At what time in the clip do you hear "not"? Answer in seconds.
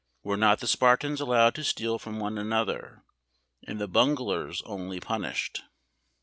0.35-0.59